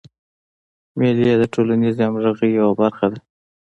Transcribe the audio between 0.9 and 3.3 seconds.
مېلې د ټولنیزي همږغۍ یوه برخه ده.